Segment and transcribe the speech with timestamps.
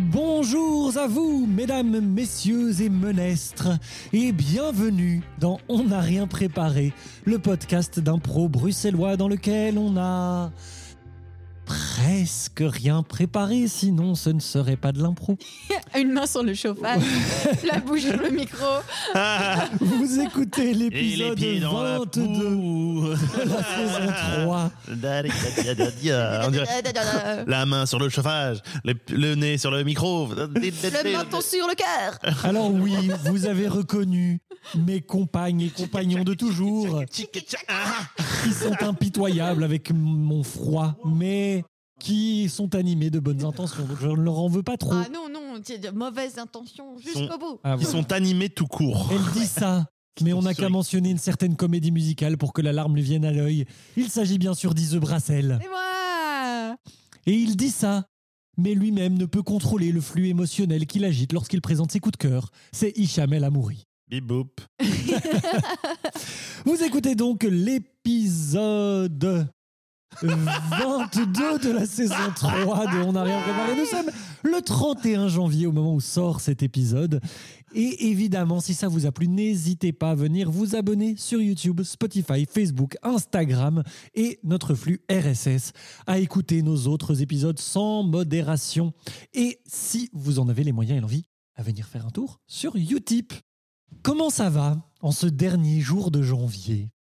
[0.00, 3.68] Bonjour à vous, mesdames, messieurs et menestres,
[4.12, 6.92] et bienvenue dans On n'a rien préparé,
[7.24, 10.50] le podcast d'impro bruxellois dans lequel on a
[11.64, 15.36] presque rien préparé, sinon ce ne serait pas de l'impro.
[15.96, 17.02] Une main sur le chauffage,
[17.64, 18.66] la bouche sur le micro.
[19.80, 23.08] Vous écoutez l'épisode pieds dans la 22 boue.
[23.08, 24.70] de la saison 3.
[26.46, 26.82] On dirait
[27.46, 30.28] la main sur le chauffage, le, le nez sur le micro.
[30.34, 32.18] Le menton sur le cœur.
[32.44, 34.40] Alors oui, vous avez reconnu
[34.74, 37.04] mes compagnes et compagnons de toujours.
[37.10, 41.53] qui sont impitoyables avec mon froid, mais
[42.04, 43.82] qui sont animés de bonnes intentions.
[43.86, 44.92] Donc je ne leur en veux pas trop.
[44.92, 47.58] Ah non, non, c'est de mauvaises intentions jusqu'au bout.
[47.64, 47.90] Ah, Ils voilà.
[47.90, 49.10] sont animés tout court.
[49.10, 49.86] Elle dit ça,
[50.20, 53.24] mais on n'a qu'à mentionner une certaine comédie musicale pour que la larme lui vienne
[53.24, 53.64] à l'œil.
[53.96, 55.58] Il s'agit bien sûr d'Ise Brassel.
[55.64, 56.76] Et moi
[57.26, 58.04] Et il dit ça,
[58.58, 62.28] mais lui-même ne peut contrôler le flux émotionnel qu'il agite lorsqu'il présente ses coups de
[62.28, 62.50] cœur.
[62.72, 63.84] C'est Hicham El Amouri.
[64.10, 64.60] Bip boop.
[66.66, 68.44] Vous écoutez donc l'épisode
[70.22, 73.76] 22 de la saison 3 de On n'a rien préparé.
[73.76, 74.10] Nous sommes
[74.42, 77.20] le 31 janvier au moment où sort cet épisode.
[77.74, 81.82] Et évidemment, si ça vous a plu, n'hésitez pas à venir vous abonner sur YouTube,
[81.82, 83.82] Spotify, Facebook, Instagram
[84.14, 85.72] et notre flux RSS,
[86.06, 88.92] à écouter nos autres épisodes sans modération.
[89.32, 91.24] Et si vous en avez les moyens et l'envie,
[91.56, 93.32] à venir faire un tour sur Utip.
[94.02, 96.93] Comment ça va en ce dernier jour de janvier?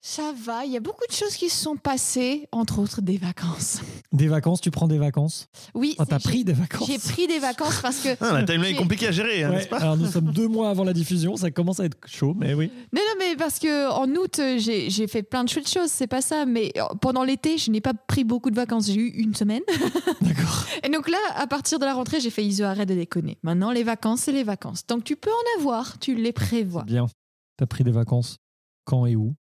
[0.00, 3.18] Ça va, il y a beaucoup de choses qui se sont passées, entre autres des
[3.18, 3.80] vacances.
[4.12, 5.48] Des vacances, tu prends des vacances?
[5.74, 6.86] Oui, Ah, T'as j'ai- pris des vacances?
[6.88, 8.10] J'ai pris des vacances parce que.
[8.20, 9.78] Ah, la timeline est compliquée à gérer, hein, Ouais, n'est-ce pas?
[9.78, 12.70] alors nous sommes deux mois avant la diffusion, ça commence à être chaud, mais oui.
[12.92, 16.06] Non, non, mais parce que en août, j'ai j'ai fait plein de chouettes choses, c'est
[16.06, 16.46] pas ça.
[16.46, 18.86] Mais euh, pendant l'été, je n'ai pas pris beaucoup de vacances.
[18.86, 19.62] J'ai eu une semaine.
[20.20, 20.64] D'accord.
[20.84, 23.36] Et donc là, à partir de la rentrée, j'ai fait Iso, arrête de déconner.
[23.42, 24.86] Maintenant, les vacances, c'est les vacances.
[24.86, 26.84] Donc tu peux en avoir, tu les prévois.
[26.84, 27.06] Bien.
[27.56, 28.36] T'as pris des vacances
[28.84, 29.34] quand et où?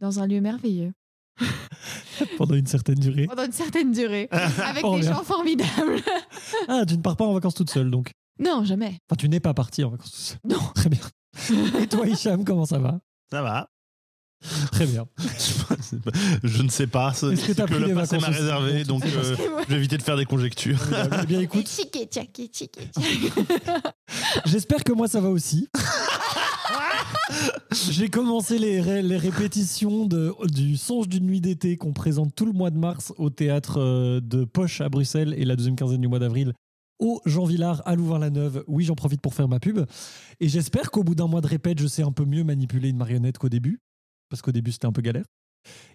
[0.00, 0.92] Dans un lieu merveilleux.
[2.36, 3.26] Pendant une certaine durée.
[3.26, 4.28] Pendant une certaine durée.
[4.32, 5.14] avec Oh, des bien.
[5.14, 6.00] gens formidables.
[6.68, 8.12] Ah, tu ne pars pas en vacances toute seule, donc.
[8.38, 8.98] non, jamais.
[9.08, 10.38] Enfin, tu n'es pas parti en vacances toute seule.
[10.44, 10.58] Non.
[10.74, 11.00] Très bien.
[11.80, 13.00] Et toi, Hicham, comment ça va?
[13.30, 13.68] Ça va.
[14.72, 15.06] Très bien.
[16.44, 17.12] Je ne sais pas.
[17.12, 19.96] ce- Est-ce que t'as ce pris le passé m'a réservé, Donc, euh, je vais éviter
[19.98, 20.78] de faire des conjectures.
[21.22, 22.88] Eh bien, écoute, Tchiké, tchaké, tchiké,
[24.46, 25.68] j'espère que moi ça va aussi.
[27.90, 32.46] J'ai commencé les, ré- les répétitions de, du Songe d'une nuit d'été qu'on présente tout
[32.46, 36.00] le mois de mars au théâtre euh, de Poche à Bruxelles et la deuxième quinzaine
[36.00, 36.52] du mois d'avril
[36.98, 38.64] au Jean Villard à Louvain-la-Neuve.
[38.66, 39.80] Oui, j'en profite pour faire ma pub.
[40.40, 42.96] Et j'espère qu'au bout d'un mois de répète, je sais un peu mieux manipuler une
[42.96, 43.78] marionnette qu'au début.
[44.30, 45.24] Parce qu'au début, c'était un peu galère.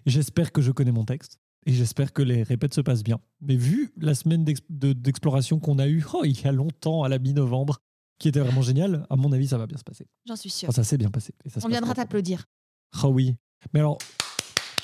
[0.06, 1.36] J'espère que je connais mon texte.
[1.66, 3.20] Et j'espère que les répètes se passent bien.
[3.42, 7.02] Mais vu la semaine d'ex- de- d'exploration qu'on a eue oh, il y a longtemps,
[7.02, 7.78] à la mi-novembre,
[8.18, 10.06] qui était vraiment génial, à mon avis, ça va bien se passer.
[10.26, 10.68] J'en suis sûre.
[10.68, 11.32] Enfin, ça s'est bien passé.
[11.44, 12.44] Et ça se On viendra t'applaudir.
[13.02, 13.34] Ah oui.
[13.72, 13.98] Mais alors,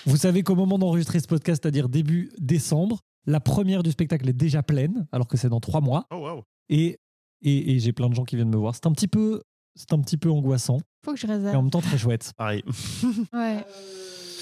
[0.06, 4.32] vous savez qu'au moment d'enregistrer ce podcast, c'est-à-dire début décembre, la première du spectacle est
[4.34, 6.06] déjà pleine, alors que c'est dans trois mois.
[6.10, 6.42] Oh, wow.
[6.68, 6.98] Et,
[7.42, 8.74] et, et j'ai plein de gens qui viennent me voir.
[8.74, 9.42] C'est un petit peu,
[9.74, 11.56] c'est un petit peu angoissant, Faut que je et en réserve.
[11.56, 12.32] même temps très chouette.
[12.36, 12.64] Pareil.
[13.32, 13.64] Ouais.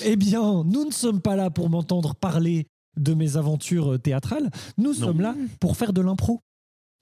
[0.04, 4.48] Eh bien, nous ne sommes pas là pour m'entendre parler de mes aventures théâtrales.
[4.76, 6.40] Nous sommes là pour faire de l'impro.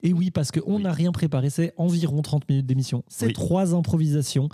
[0.03, 0.83] Et oui, parce qu'on Oui.
[0.83, 3.03] n'a rien préparé, c'est environ 30 minutes d'émission.
[3.07, 3.33] C'est Oui.
[3.33, 4.47] trois improvisations.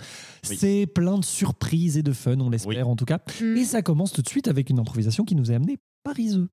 [0.48, 0.56] Oui.
[0.56, 3.18] C'est plein de surprises et de fun, on l'espère en tout cas.
[3.42, 3.56] Mm.
[3.58, 6.48] Et ça commence tout de suite avec une improvisation qui nous est amenée par Iseux.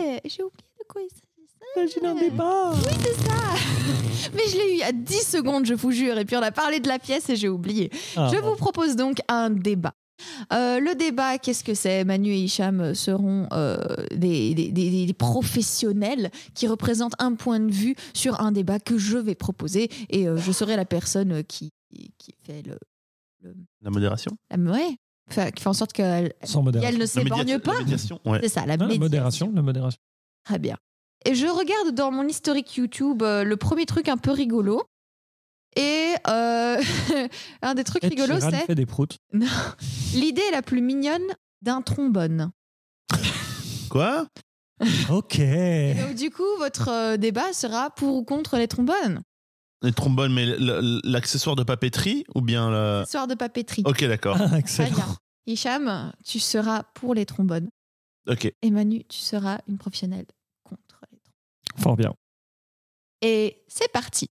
[0.00, 1.98] Eh, J'ai oublié de quoi il s'agissait.
[2.00, 3.34] Imagine un débat Oui, c'est ça.
[4.34, 6.18] Mais je l'ai eu a 10 secondes, je vous jure.
[6.18, 7.90] Et puis on a parlé de la pièce et j'ai oublié.
[8.16, 9.92] Ah, Je vous propose donc un débat.
[10.52, 13.76] Euh, le débat, qu'est-ce que c'est Manu et Hicham seront euh,
[14.14, 18.98] des, des- des- des professionnels qui représentent un point de vue sur un débat que
[18.98, 21.70] je vais proposer et euh, je serai la personne qui,
[22.18, 22.78] qui fait le.
[23.82, 24.30] La modération?
[24.50, 24.96] La ouais,
[25.28, 26.88] enfin, qui fait en sorte qu'elle Sans modération.
[27.20, 27.72] elle ne média- pas.
[27.74, 28.38] La médiation Ouais.
[28.42, 29.98] C'est ça, la Ah, modération, la modération.
[30.44, 30.76] Très bien.
[31.24, 34.82] Et je regarde dans mon historique YouTube euh, le premier truc un peu rigolo.
[35.76, 36.80] Et euh,
[37.62, 39.18] un des trucs Ed rigolos, c'est fait des proutes.
[40.14, 41.22] l'idée la plus mignonne
[41.62, 42.50] d'un trombone.
[43.90, 44.26] Quoi?
[45.10, 45.38] Ok.
[45.38, 49.22] Et donc, du coup, votre euh, débat sera pour ou contre les trombones.
[49.82, 53.82] Les trombones, mais l- l'accessoire de papeterie ou bien de papeterie.
[53.86, 54.36] Ok, d'accord.
[54.40, 54.90] Ah, Très excellent.
[54.96, 55.16] bien.
[55.46, 57.68] Hicham, tu seras pour les trombones.
[58.28, 58.52] Ok.
[58.62, 60.26] Et Manu, tu seras une professionnelle
[60.62, 61.82] contre les trombones.
[61.82, 62.14] Fort bien.
[63.22, 64.28] Et c'est parti.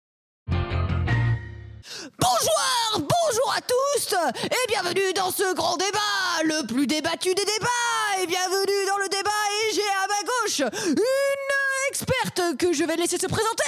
[2.18, 4.14] Bonjour, bonjour à tous
[4.44, 9.08] et bienvenue dans ce grand débat, le plus débattu des débats et bienvenue dans le
[9.08, 13.64] débat et j'ai à ma gauche une experte que je vais laisser se présenter.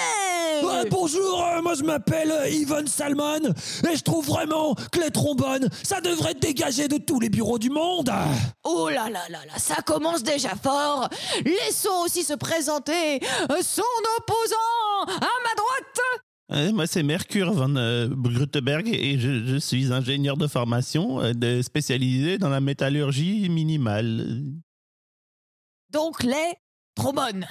[0.62, 3.40] Ouais, bonjour, euh, moi je m'appelle euh, Yvonne Salmon
[3.90, 7.58] et je trouve vraiment que les trombones, ça devrait être dégagé de tous les bureaux
[7.58, 8.10] du monde.
[8.64, 11.08] Oh là là là là, ça commence déjà fort.
[11.44, 13.20] Laissons aussi se présenter
[13.50, 13.82] euh, son
[14.19, 16.25] opposant à ma droite.
[16.50, 22.38] Euh, moi, c'est Mercure van euh, Gruteberg et je, suis ingénieur de formation euh, spécialisé
[22.38, 24.42] dans la métallurgie minimale.
[25.90, 26.54] Donc les
[26.94, 27.46] trombones.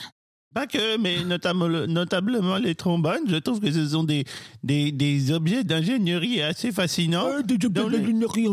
[0.58, 3.22] Pas que, mais notamment, notablement les trombones.
[3.28, 4.26] Je trouve que ce sont des,
[4.64, 7.28] des, des objets d'ingénierie assez fascinants.
[7.28, 7.44] Euh,
[7.92, 8.50] des- les- rien-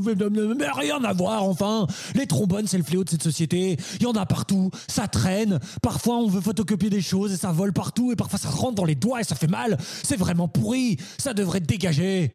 [0.58, 1.86] Mais rien à voir, enfin.
[2.14, 3.78] Les trombones, c'est le fléau de cette société.
[4.00, 5.60] Il y en a partout, ça traîne.
[5.80, 8.12] Parfois, on veut photocopier des choses et ça vole partout.
[8.12, 9.78] Et parfois, ça rentre dans les doigts et ça fait mal.
[10.02, 10.98] C'est vraiment pourri.
[11.16, 12.32] Ça devrait être dégagé.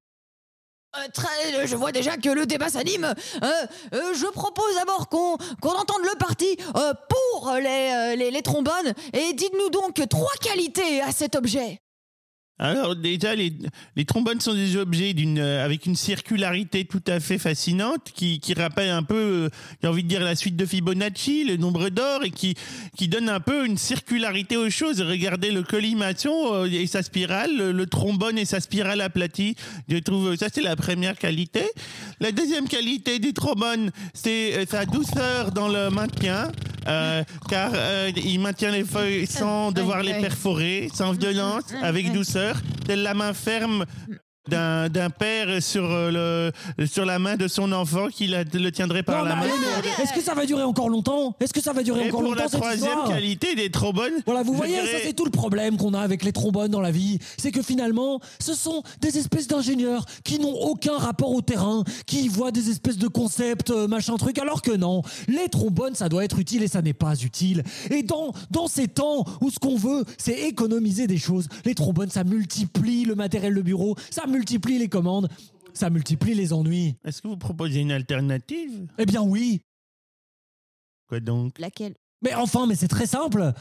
[0.97, 3.06] Euh, très, je vois déjà que le débat s'anime.
[3.06, 3.47] Euh,
[3.94, 5.38] euh, je propose d'abord qu'on
[5.69, 7.59] entende le parti euh, pour euh,
[8.15, 8.94] les trombones.
[9.13, 11.80] Et dites-nous donc trois qualités à cet objet.
[12.59, 13.53] Alors déjà, les,
[13.95, 18.41] les trombones sont des objets d'une euh, avec une circularité tout à fait fascinante qui,
[18.41, 19.50] qui rappelle un peu, euh,
[19.81, 22.56] j'ai envie de dire, la suite de Fibonacci, le nombre d'or, et qui,
[22.97, 25.01] qui donne un peu une circularité aux choses.
[25.01, 29.55] Regardez le collimation euh, et sa spirale, le, le trombone et sa spirale aplatie.
[29.88, 31.63] Je trouve ça c'est la première qualité.
[32.19, 36.51] La deuxième qualité du trombone, c'est sa douceur dans le maintien,
[36.88, 42.49] euh, car euh, il maintient les feuilles sans devoir les perforer, sans violence, avec douceur,
[42.86, 43.86] telle la main ferme
[44.50, 48.72] d'un d'un père sur, euh, le, sur la main de son enfant qui la- le
[48.72, 49.46] tiendrait par Non, la main.
[50.01, 51.36] Est-ce que ça va durer encore longtemps?
[51.40, 54.44] Est-ce que ça va durer Et encore pour longtemps la troisième qualité des trombones, Voilà,
[54.44, 56.92] vous voyez, dirais- ça c'est tout le problème qu'on a avec les trombones dans la
[56.92, 57.19] vie.
[57.38, 62.28] C'est que finalement, ce sont des espèces d'ingénieurs qui n'ont aucun rapport au terrain, qui
[62.28, 66.24] voient des espèces de concepts, euh, machin truc, alors que non, les trombones, ça doit
[66.25, 67.63] être utile et ça n'est pas utile.
[67.92, 72.10] Et dans, dans ces temps où ce qu'on veut, c'est économiser des choses, les trombones,
[72.10, 74.38] ça multiplie le matériel de bureau, ça multiplie
[74.77, 75.30] les commandes,
[75.74, 76.95] ça multiplie les ennuis.
[77.03, 78.88] Est-ce que vous proposez une alternative?
[78.97, 79.62] Eh bien oui,
[81.09, 81.57] Quoi donc?
[81.57, 81.95] Laquelle?
[82.21, 83.51] Mais enfin, mais c'est très simple.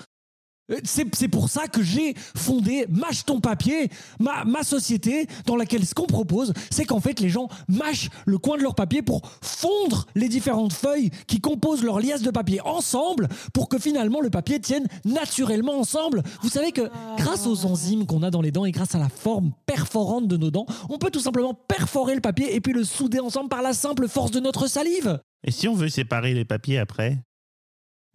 [0.70, 5.94] Euh, C'est pour ça que j'ai fondé Mâche ton papier, ma société, dans laquelle ce
[5.94, 10.06] qu'on propose, c'est qu'en fait les gens mâchent le coin de leur papier pour fondre
[10.14, 14.60] les différentes feuilles qui composent leur liasse de papier ensemble pour que finalement le papier
[14.60, 16.22] tienne naturellement ensemble.
[16.42, 19.08] Vous savez que grâce aux enzymes qu'on a dans les dents et grâce à la
[19.08, 22.84] forme perforante de nos dents, on peut tout simplement perforer le papier et puis le
[22.84, 25.20] souder ensemble par la simple force de notre salive.
[25.44, 27.18] Et si on veut séparer les papiers après?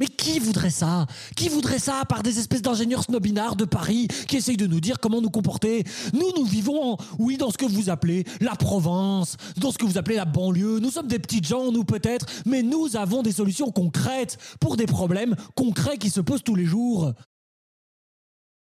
[0.03, 1.07] Mais qui voudrait ça?
[1.38, 4.81] Qui voudrait ça à part des espèces d'ingénieurs snobinards de Paris qui essayent de nous
[4.81, 5.85] dire comment nous comporter?
[6.11, 9.97] Nous, nous vivons, oui, dans ce que vous appelez la province, dans ce que vous
[9.97, 10.79] appelez la banlieue.
[10.79, 14.88] Nous sommes des petites gens, nous peut-être, mais nous avons des solutions concrètes pour des
[14.88, 17.13] problèmes concrets qui se posent tous les jours.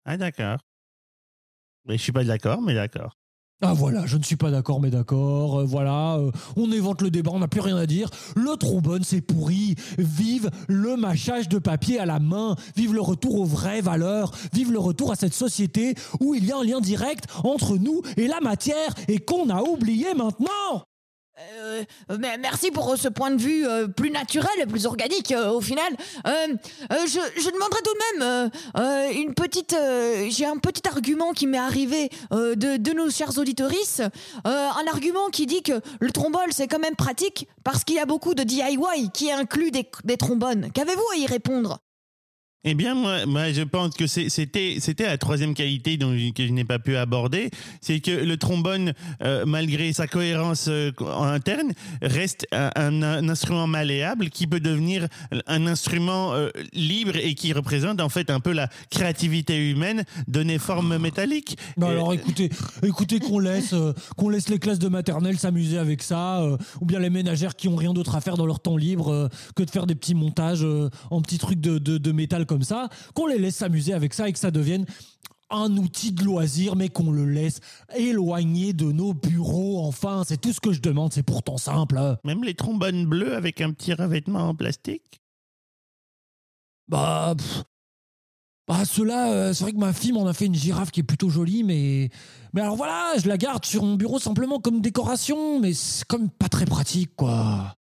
[0.05, 0.59] Ah d'accord.
[1.83, 3.17] Mais je suis pas d'accord, mais d'accord.
[3.65, 5.59] Ah voilà, je ne suis pas d'accord, mais d'accord.
[5.59, 8.09] euh, voilà, euh, on évente le débat, on n'a plus rien à dire.
[8.35, 9.75] Le trombone, c'est pourri.
[9.97, 12.57] Vive le mâchage de papier à la main.
[12.75, 14.31] Vive le retour aux vraies valeurs.
[14.51, 18.01] Vive le retour à cette société où il y a un lien direct entre nous
[18.17, 20.83] et la matière et qu'on a oublié maintenant.
[21.51, 21.83] Euh,
[22.39, 25.91] merci pour ce point de vue euh, plus naturel et plus organique euh, au final.
[26.27, 26.31] Euh,
[26.91, 29.73] euh, je, je demanderais tout de même euh, euh, une petite.
[29.73, 34.01] euh, J'ai un petit argument qui m'est arrivé euh, de, de nos chers auditorices.
[34.01, 34.09] Euh,
[34.45, 38.05] un argument qui dit que le trombone c'est quand même pratique parce qu'il y a
[38.05, 40.69] beaucoup de DIY qui inclut des trombones.
[40.73, 41.79] Qu'avez-vous à y répondre?
[42.65, 46.47] Eh bien, moi, moi je pense que c'était c'était la troisième qualité dont je- que
[46.47, 47.49] je n'ai pas pu aborder,
[47.81, 54.29] c'est que le trombone, euh, malgré sa cohérence euh, en interne, reste un, instrument malléable
[54.29, 55.07] qui peut devenir
[55.47, 60.57] un instrument euh, libre et qui représente en fait un peu la créativité humaine donnée
[60.57, 61.57] forme métallique.
[61.75, 62.49] Non, Et- alors écoutez,
[62.81, 66.85] écoutez qu'on laisse, euh, qu'on laisse les classes de maternelle s'amuser avec ça, euh, ou
[66.85, 69.63] bien les ménagères qui ont rien d'autre à faire dans leur temps libre euh, que
[69.63, 72.89] de faire des petits montages euh, en petits trucs de, de, de métal comme ça,
[73.15, 74.85] qu'on les laisse s'amuser avec ça et que ça devienne
[75.49, 77.59] un outil de loisir, mais qu'on le laisse
[77.95, 79.85] éloigné de nos bureaux.
[79.85, 81.97] Enfin, c'est tout ce que je demande, c'est pourtant simple.
[81.97, 82.17] hein.
[82.23, 85.21] Même les trombones bleus avec un petit revêtement en plastique?
[86.87, 87.63] Bah, pff.
[88.67, 91.03] bah ceux-là, euh, c'est vrai que ma fille m'en a fait une girafe qui est
[91.03, 92.09] plutôt jolie, mais
[92.53, 96.29] mais alors voilà, je la garde sur mon bureau simplement comme décoration, mais c'est comme
[96.29, 97.75] pas très pratique, quoi.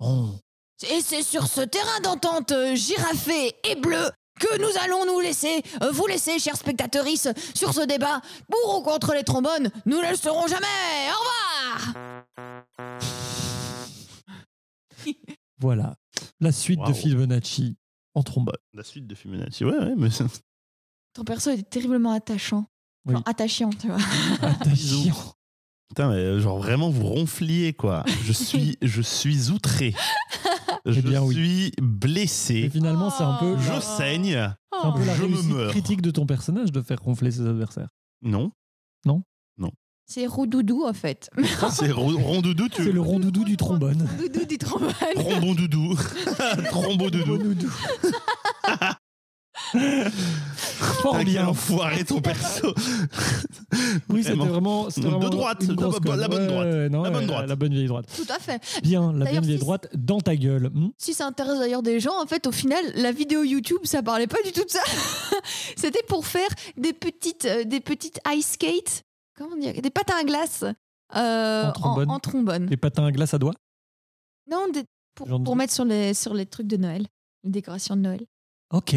[0.00, 0.38] Bon.
[0.84, 5.62] Et c'est sur ce terrain d'entente euh, girafé et bleu que nous allons nous laisser,
[5.82, 7.06] euh, vous laisser, chers spectateurs,
[7.54, 9.70] sur ce débat pour ou contre les trombones.
[9.86, 10.66] Nous ne le saurons jamais.
[11.08, 11.94] Au revoir.
[15.58, 15.96] Voilà,
[16.38, 16.92] la suite de.
[16.92, 17.78] Fibonacci
[18.14, 18.56] en trombone.
[18.74, 20.10] La suite de Fibonacci, ouais, ouais, mais
[21.14, 22.66] ton perso est terriblement attachant.
[23.06, 23.14] Oui.
[23.24, 23.96] attachant, tu vois.
[24.42, 25.34] Attachant.
[25.88, 28.04] Putain, mais euh, genre vraiment vous ronfliez quoi.
[28.24, 29.94] Je suis, je suis outré.
[30.86, 31.34] Je Eh bien, oui.
[31.34, 32.54] suis blessé.
[32.54, 33.56] Et finalement, c'est un peu.
[33.58, 34.54] Je la- saigne.
[34.72, 35.70] c'est un peu la Je me réussite meurs.
[35.70, 37.88] critique de ton personnage de faire ronfler ses adversaires.
[38.22, 38.50] Non.
[40.08, 41.28] C'est Roudoudou en fait.
[41.72, 42.68] C'est ro- rondoudou.
[42.68, 42.84] Tu...
[42.84, 44.06] C'est le rondoudou du trombone.
[44.20, 44.92] Doudou du trombone.
[45.16, 45.96] Trombon-doudou.
[46.70, 47.40] Trombo-doudou.
[51.02, 51.48] Fort bien.
[51.48, 52.72] enfoiré ton perso.
[54.08, 54.86] Oui, c'était Vraiment.
[54.86, 56.66] De droite, une la grosse bonne droite.
[56.66, 57.46] ouais, non, La bonne droite.
[57.48, 58.06] La bonne vieille droite.
[58.16, 58.60] Tout à fait.
[58.82, 60.70] Bien, la bonne vieille si- droite dans ta gueule.
[60.72, 64.02] Hmm Si ça intéresse d'ailleurs des gens, en fait, au final, la vidéo YouTube, ça
[64.02, 64.80] parlait pas du tout de ça.
[65.76, 69.02] C'était pour faire des petites, euh, des petites ice skates,
[69.36, 70.64] comment dire, des patins à glace
[71.16, 72.10] euh, En trombone.
[72.10, 72.66] en trombone.
[72.70, 73.54] Les patins à glace à doigts?
[74.50, 74.84] Non, des-
[75.14, 77.06] pour, Genre de- pour mettre sur les, sur les trucs de Noël,
[77.44, 78.24] les décorations de Noël.
[78.72, 78.96] Ok.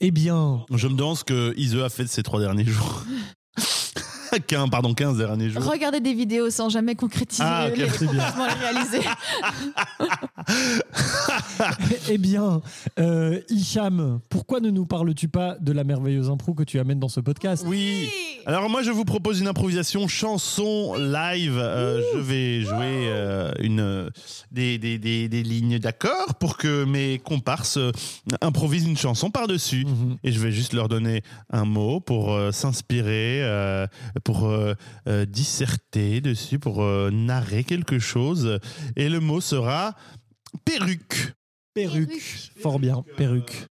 [0.00, 3.04] Eh bien, Je me demande ce que Ise a fait de ces trois derniers jours.
[4.46, 5.62] 15, pardon, 15 derniers jours.
[5.64, 8.32] Regardez des vidéos sans jamais concrétiser Ah, ok, les, bien.
[8.60, 9.00] réaliser.
[12.10, 12.60] eh bien,
[12.98, 17.08] euh, Hicham, pourquoi ne nous parles-tu pas de la merveilleuse impro que tu amènes dans
[17.08, 18.08] ce podcast Oui.
[18.44, 21.56] Alors moi je vous propose une improvisation chanson live.
[21.58, 24.10] Euh, je vais jouer euh, une euh,
[24.50, 27.78] des, des, des, des lignes d'accords pour que mes comparses
[28.40, 29.84] improvisent une chanson par-dessus.
[29.84, 30.16] Mhm.
[30.24, 33.86] Et je vais juste leur donner un mot pour euh, s'inspirer, euh,
[34.24, 34.74] pour euh,
[35.08, 38.58] euh, disserter dessus, pour euh, narrer quelque chose.
[38.96, 39.94] Et le mot sera
[40.64, 41.34] perruque.
[41.74, 42.08] Perruque.
[42.08, 42.52] Perruque.
[42.60, 43.66] Fort bien, perruque.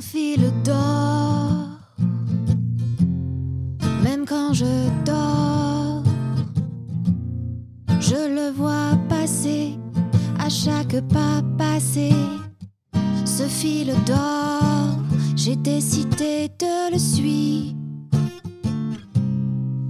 [0.00, 1.68] fil d'or.
[4.02, 4.64] Même quand je
[5.04, 6.02] dors,
[8.00, 9.78] je le vois passer
[10.38, 12.10] à chaque pas passé.
[13.24, 14.59] Ce fil d'or,
[15.42, 17.74] j'ai décidé de le suivre.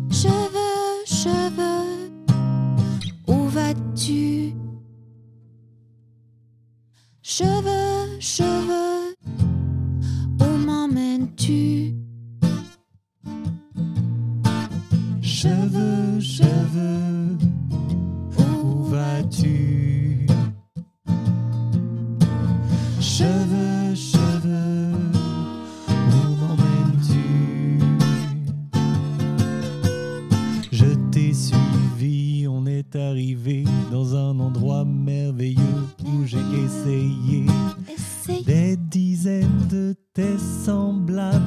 [0.08, 2.12] Cheveux, cheveux,
[3.26, 4.54] où vas-tu?
[7.20, 9.16] Cheveux, cheveux,
[10.40, 11.96] où m'emmènes-tu?
[15.20, 16.99] Cheveux, cheveux,
[32.92, 37.46] est arrivé dans un endroit merveilleux où j'ai essayé
[38.44, 41.44] des dizaines de tes semblables.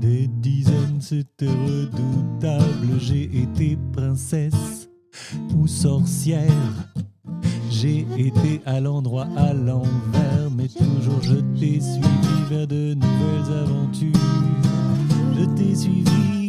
[0.00, 2.98] Des dizaines, c'était redoutable.
[2.98, 4.88] J'ai été princesse
[5.56, 6.50] ou sorcière.
[7.70, 14.12] J'ai été à l'endroit à l'envers, mais toujours je t'ai suivi vers de nouvelles aventures.
[15.38, 16.39] Je t'ai suivi.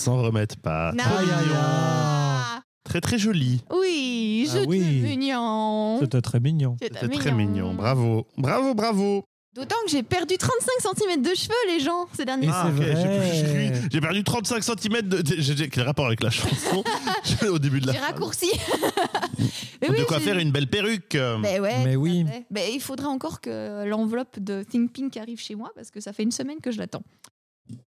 [0.00, 0.92] S'en remettent pas.
[0.92, 1.04] Non.
[1.04, 1.60] Trop Aïe, aïe, mignon.
[1.62, 2.60] Ah.
[2.84, 3.62] Très très joli.
[3.72, 4.80] Oui, je Ah oui.
[4.80, 5.98] suis mignon.
[6.00, 6.76] C'était très mignon.
[6.82, 7.74] C'était très mignon.
[7.74, 8.26] Bravo.
[8.36, 9.24] Bravo, bravo.
[9.52, 12.76] D'autant que j'ai perdu 35 cm de cheveux, les gens, ces derniers Et c'est ok,
[12.76, 13.32] j'ai vrai.
[13.34, 15.22] j'ai cru- J'ai perdu 35 cm de.
[15.38, 16.84] J'ai j'ai- quel rapport avec la chanson
[17.48, 18.48] Au début de la J'ai raccourci.
[19.82, 21.12] Mais De quoi j'ai- faire une belle perruque.
[21.16, 22.24] Ben ouais, Mais tout à oui.
[22.28, 22.44] fait.
[22.50, 26.12] Ben, il faudra encore que l'enveloppe de Think Pink arrive chez moi parce que ça
[26.12, 27.02] fait une semaine que je l'attends.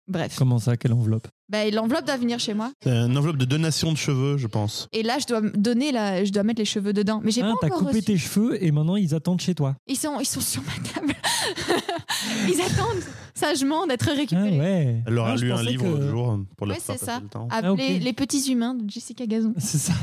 [0.08, 0.36] Bref.
[0.38, 2.72] Comment ça, quelle enveloppe Ben, l'enveloppe doit venir chez moi.
[2.84, 4.88] C'est une enveloppe de donation de cheveux, je pense.
[4.92, 6.24] Et là, je dois donner la...
[6.26, 7.22] je dois mettre les cheveux dedans.
[7.24, 8.04] Mais j'ai Ah, pas t'as encore coupé reçu.
[8.04, 9.76] tes cheveux et maintenant ils attendent chez toi.
[9.88, 11.14] Ils sont, ils sont sur ma table.
[12.48, 14.60] ils attendent sagement d'être Ah récupérés.
[14.60, 15.04] ouais.
[15.06, 17.18] Elle leur a Ah, lu un livre que- jour pour leur Ouais, faire c'est passer
[17.18, 17.20] ça.
[17.22, 17.48] le temps.
[17.52, 18.04] Appelé Ah, ok.
[18.04, 19.54] Les Petits Humains de Jessica Gazon.
[19.58, 19.94] C'est ça.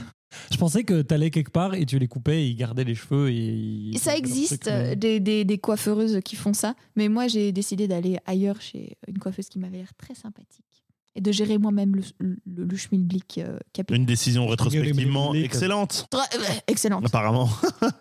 [0.53, 3.31] Je pensais que t'allais quelque part et tu les coupais et ils gardaient les cheveux
[3.31, 3.93] et.
[3.99, 6.75] Ça existe, euh, des, des, des coiffeuses qui font ça.
[6.97, 10.65] Mais moi, j'ai décidé d'aller ailleurs chez une coiffeuse qui m'avait l'air très sympathique.
[11.17, 13.99] Et de gérer moi-même le, le, le schmilblick euh, capillaire.
[14.01, 17.05] Une décision rétrospectivement excellente, Très- euh, excellente.
[17.05, 17.51] apparemment.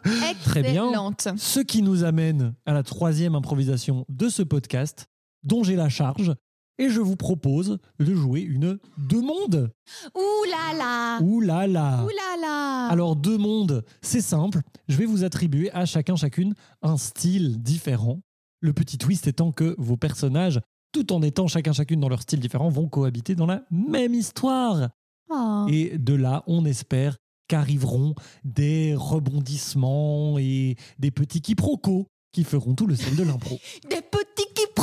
[0.46, 0.92] Très bien.
[1.38, 5.08] Ce qui nous amène à la troisième improvisation de ce podcast,
[5.44, 6.34] dont j'ai la charge.
[6.80, 9.70] Et je vous propose de jouer une deux mondes.
[10.16, 14.62] Ouh là là Ouh là là Ouh là là Alors, deux mondes, c'est simple.
[14.88, 18.22] Je vais vous attribuer à chacun, chacune, un style différent.
[18.62, 20.62] Le petit twist étant que vos personnages,
[20.94, 24.90] tout en étant chacun, chacune dans leur style différent, vont cohabiter dans la même histoire.
[25.30, 25.66] Oh.
[25.68, 27.18] Et de là, on espère
[27.50, 33.60] qu'arriveront des rebondissements et des petits quiproquos qui feront tout le sel de l'impro.
[33.90, 34.02] Des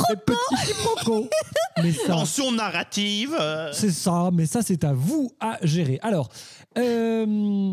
[0.09, 1.29] Des petits quiproquos
[1.83, 3.35] Mais ça, Tension narrative.
[3.39, 5.99] euh, c'est ça, mais ça, c'est à vous à gérer.
[6.01, 6.29] Alors,
[6.77, 7.71] euh,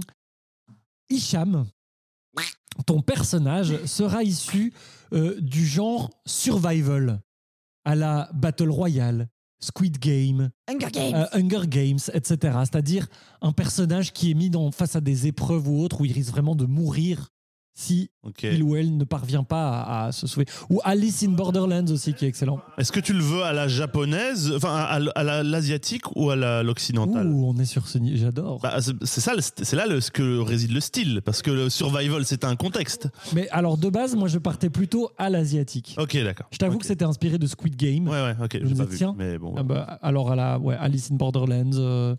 [1.11, 1.67] Hicham,
[2.87, 4.73] ton personnage sera issu
[5.13, 7.21] euh, du genre survival,
[7.85, 9.29] à la Battle Royale,
[9.61, 11.15] Squid Game, Hunger Games.
[11.15, 12.59] euh, Hunger Games, etc.
[12.61, 13.07] C'est-à-dire
[13.41, 16.31] un personnage qui est mis dans, face à des épreuves ou autres où il risque
[16.31, 17.31] vraiment de mourir
[17.75, 18.45] si Ok.
[18.45, 20.47] il ou elle ne parvient pas à, à se sauver.
[20.71, 22.61] Ou Alice in Borderlands aussi, qui est excellent.
[22.79, 27.27] Est-ce que tu le veux à la japonaise, enfin à, la- l'asiatique ou à l'occidentale
[27.29, 28.61] on est sur ce j'adore.
[28.61, 32.25] Bah, c'est ça, c'est là le, ce que réside le style, parce que le survival
[32.25, 33.09] c'est un contexte.
[33.35, 35.97] Mais alors, de base, moi, je partais plutôt à l'asiatique.
[35.99, 36.47] Ok, d'accord.
[36.53, 38.07] Je t'avoue que c'était inspiré de Squid Game.
[38.09, 38.99] Ouais, ouais, ok, Je pas vu.
[39.17, 39.55] Mais bon.
[39.57, 41.71] Ah bah, alors, à la ouais, Alice in Borderlands.
[41.75, 42.15] euh,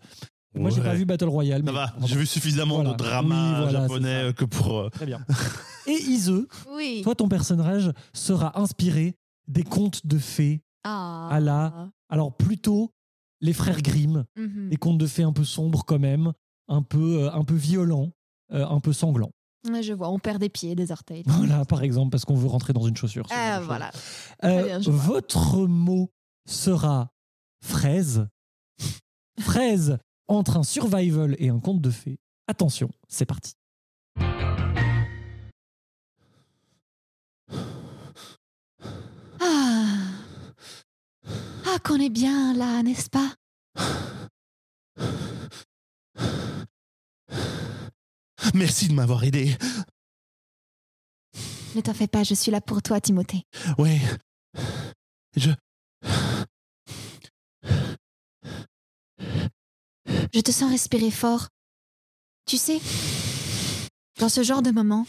[0.55, 1.61] Moi, j'ai pas vu Battle Royale.
[1.61, 2.07] Ça mais- va, Pardon.
[2.07, 2.91] j'ai vu suffisamment Voilà.
[2.91, 4.79] de drama Oui, voilà, japonais que pour.
[4.79, 5.23] euh, Très bien.
[5.87, 6.31] Et Ise,
[6.75, 7.01] Oui.
[7.03, 9.15] toi, ton personnage sera inspiré
[9.47, 10.61] des contes de fées.
[10.87, 11.27] Ah.
[11.31, 12.91] à la- Alors, plutôt
[13.41, 14.69] les frères Grimm, Mhm.
[14.69, 16.31] des contes de fées un peu sombres quand même,
[16.67, 18.11] un peu, euh, un peu violents,
[18.53, 19.31] euh, un peu sanglants.
[19.67, 21.23] Ouais, je vois, on perd des pieds, des orteils.
[21.57, 23.25] Voilà, par exemple, parce qu'on veut rentrer dans une chaussure.
[23.27, 23.65] ce genre Ah, de choses.
[23.67, 23.91] voilà.
[24.43, 25.03] Euh, bien, je vois.
[25.15, 26.11] votre mot
[26.47, 27.09] sera
[27.63, 28.27] fraise.
[29.39, 32.17] fraise entre un survival et un conte de fées.
[32.47, 33.53] Attention, c'est parti.
[39.39, 39.85] Ah.
[41.67, 43.33] Ah, qu'on est bien là, n'est-ce pas?
[48.53, 49.57] Merci de m'avoir aidé.
[51.75, 53.43] Ne t'en fais pas, je suis là pour toi, Timothée.
[53.77, 53.99] Ouais.
[55.35, 55.51] Je.
[60.35, 61.47] Je te sens respirer fort.
[62.45, 62.81] Tu sais,
[64.19, 65.07] dans ce genre de moment,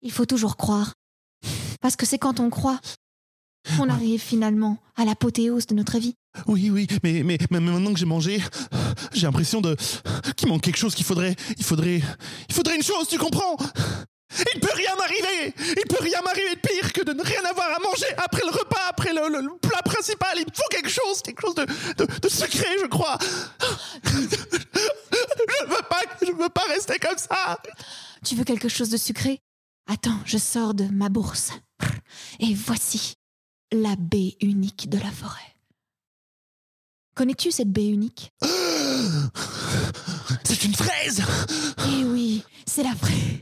[0.00, 0.94] il faut toujours croire.
[1.82, 2.80] Parce que c'est quand on croit
[3.76, 6.14] qu'on arrive finalement à l'apothéose de notre vie.
[6.46, 8.40] Oui, oui, mais, mais, mais maintenant que j'ai mangé,
[9.12, 9.76] j'ai l'impression de.
[10.36, 11.36] qu'il manque quelque chose qu'il faudrait.
[11.58, 12.00] Il faudrait.
[12.48, 13.58] Il faudrait une chose, tu comprends?
[14.54, 17.68] Il peut rien m'arriver Il peut rien m'arriver de pire que de ne rien avoir
[17.76, 20.36] à manger après le repas, après le, le- le plat principal.
[20.38, 21.66] Il me faut quelque chose, quelque chose de,
[21.98, 23.18] de, de secret, je crois.
[24.04, 27.58] je veux pas, je veux pas rester comme ça.
[28.24, 29.40] Tu veux quelque chose de sucré?
[29.88, 31.50] Attends, je sors de ma bourse.
[32.40, 33.14] Et voici
[33.72, 35.40] la baie unique de la forêt.
[37.14, 38.30] Connais-tu cette baie unique?
[40.44, 41.22] C'est une fraise
[41.88, 43.40] Eh oui, c'est la fraise.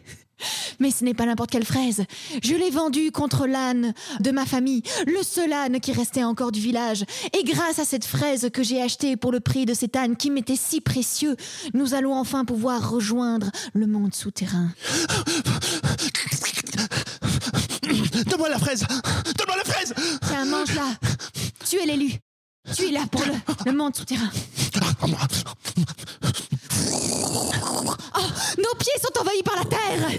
[0.78, 2.04] Mais ce n'est pas n'importe quelle fraise.
[2.42, 6.60] Je l'ai vendue contre l'âne de ma famille, le seul âne qui restait encore du
[6.60, 7.04] village.
[7.38, 10.30] Et grâce à cette fraise que j'ai achetée pour le prix de cet âne qui
[10.30, 11.36] m'était si précieux,
[11.74, 14.68] nous allons enfin pouvoir rejoindre le monde souterrain.
[18.26, 18.84] Donne-moi la fraise
[19.36, 19.94] Donne-moi la fraise
[20.26, 20.94] Tiens, mange-la.
[21.68, 22.12] Tu es l'élu.
[22.74, 23.32] Tu es là pour le,
[23.66, 24.30] le monde souterrain.
[27.12, 28.20] Oh,
[28.58, 30.10] nos pieds sont envahis par la terre.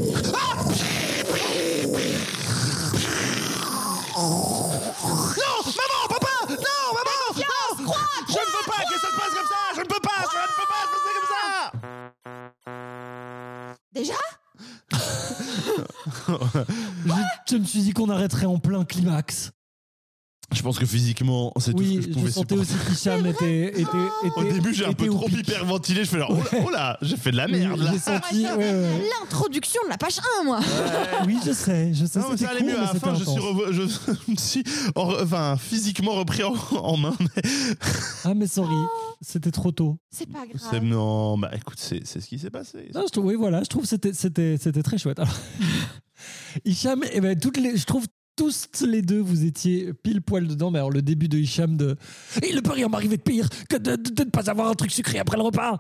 [4.18, 6.56] Non Maman Papa Non
[6.94, 7.30] Maman
[7.80, 7.94] Non
[8.28, 10.42] Je ne veux pas que ça se passe comme ça Je ne peux pas Ça
[10.42, 11.46] ne peut pas se passer comme ça
[13.94, 14.20] Déjà?
[17.06, 17.14] Je,
[17.50, 19.52] je me suis dit qu'on arrêterait en plein climax.
[20.54, 22.76] Je pense que physiquement, c'est tout ce Oui, que je je, pouvais sentais supporter.
[22.84, 24.38] aussi qu'Hicham était, était, était.
[24.38, 25.40] Au début, j'ai un peu trop pic.
[25.40, 26.04] hyperventilé.
[26.04, 27.92] Je fais là, oh là, oh j'ai fait de la merde là.
[27.94, 28.44] J'ai senti.
[28.44, 29.10] ouais, ouais.
[29.22, 30.60] L'introduction de la page 1, moi.
[31.26, 32.20] Oui, je sais, je sais.
[32.20, 32.78] Non, mais c'était ça allait mieux.
[32.78, 34.64] À la fin, je, suis je me suis
[34.96, 37.16] en- enfin, physiquement repris en, en main.
[37.20, 37.42] mais
[38.26, 38.76] Ah, mais sorry,
[39.22, 39.98] c'était trop tôt.
[40.10, 40.84] C'est pas c'est- grave.
[40.84, 42.90] non, bah écoute, c'est ce qui s'est passé.
[42.94, 45.20] Non, je trouve, oui, voilà, je trouve que c'était très chouette.
[45.20, 45.34] Alors,
[46.66, 50.72] Hicham, eh ben, toutes les, je trouve tous les deux, vous étiez pile poil dedans.
[50.72, 51.96] Mais alors, le début de Hicham de
[52.48, 54.74] Il ne peut rien m'arriver de pire que de, de- de ne pas avoir un
[54.74, 55.80] truc sucré après le repas.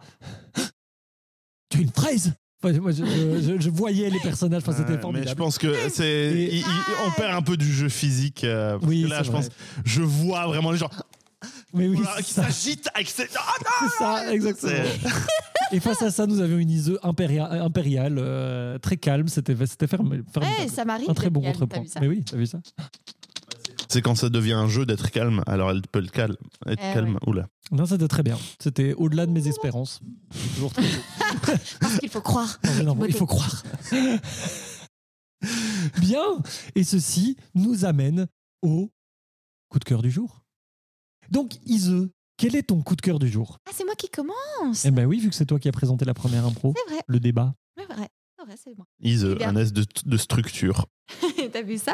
[1.69, 2.33] Tu, une fraise
[2.63, 5.29] Enfin, moi, je, je- je voyais les personnages, enfin, c'était Ouais, mais formidable.
[5.31, 6.65] je pense que c'est, Et- il- il-
[7.07, 8.43] on perd un peu du jeu physique.
[8.43, 9.41] euh, parce Oui, que là, c'est je vrai.
[9.41, 9.49] pense,
[9.83, 10.89] je vois vraiment les gens
[11.73, 13.27] Mais oui, voilà, qui ça, s'agitent avec ces.
[13.35, 14.73] Ah, non c'est ça, exactement.
[15.71, 19.27] Et face à ça, nous avions une ISE impériale, impériale euh, très calme.
[19.29, 20.17] C'était c'était fermé.
[20.17, 20.69] Ouais, formidable.
[20.69, 21.09] ça m'arrive.
[21.09, 21.83] un très bon calme, contrepoint.
[22.01, 22.59] Mais oui, t'as vu ça
[23.87, 26.35] C'est quand ça devient un jeu d'être calme, alors elle peut le calme.
[26.67, 27.17] Être Eh calme.
[27.25, 27.47] Oula.
[27.71, 28.37] Non, c'était très bien.
[28.59, 30.01] C'était au-delà de mes espérances.
[30.31, 30.97] C'est toujours très beau.
[31.79, 32.59] Parce qu'il faut croire.
[32.65, 33.63] Non, mais non, il faut croire.
[35.99, 36.23] Bien.
[36.75, 38.27] Et ceci nous amène
[38.61, 38.91] au
[39.69, 40.43] coup de cœur du jour.
[41.31, 43.57] Donc, Ise, quel est ton coup de cœur du jour?
[43.67, 44.85] Ah, c'est moi qui commence.
[44.85, 47.01] Eh ben oui, vu que c'est toi qui as présenté la première impro, C'est vrai,
[47.07, 47.53] le débat.
[47.77, 48.09] c'est vrai.
[48.37, 48.85] C'est vrai, c'est moi.
[49.01, 50.85] Ise, Eh un S de, de structure.
[51.53, 51.93] T'as vu ça?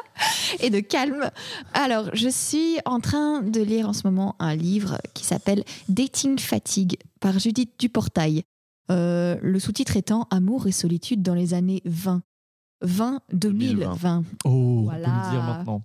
[0.62, 1.30] Et de calme.
[1.74, 6.40] Alors, je suis en train de lire en ce moment un livre qui s'appelle Dating
[6.40, 8.44] Fatigue par Judith Duportail.
[8.90, 12.22] Euh, le sous-titre étant Amour et solitude dans les années 20.
[12.82, 14.24] 20 2020.
[14.46, 15.08] Oh, on peut Voilà.
[15.08, 15.82] le dire maintenant.